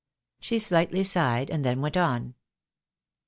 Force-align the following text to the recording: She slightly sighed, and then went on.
She 0.39 0.57
slightly 0.57 1.03
sighed, 1.03 1.51
and 1.51 1.63
then 1.63 1.79
went 1.79 1.95
on. 1.95 2.33